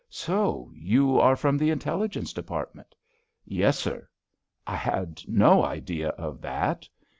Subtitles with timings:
[0.09, 2.95] "So you are from the Intelligence Department?"
[3.45, 4.09] "Yes, sir."
[4.65, 6.89] "I had no idea of that."